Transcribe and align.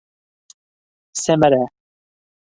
Сәмәрә!!! 1.23 1.61